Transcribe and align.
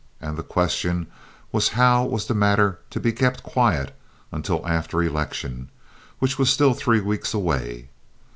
And 0.19 0.35
the 0.35 0.41
question 0.41 1.05
was 1.51 1.67
how 1.77 2.03
was 2.05 2.25
the 2.25 2.33
matter 2.33 2.79
to 2.89 2.99
be 2.99 3.11
kept 3.11 3.43
quiet 3.43 3.95
until 4.31 4.67
after 4.67 5.03
election, 5.03 5.69
which 6.17 6.39
was 6.39 6.49
still 6.49 6.73
three 6.73 7.01
weeks 7.01 7.35
away. 7.35 7.87